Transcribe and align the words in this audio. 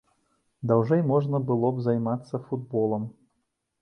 Даўжэй 0.69 1.03
можна 1.11 1.41
было 1.51 1.71
б 1.75 1.85
займацца 1.91 2.43
футболам. 2.49 3.03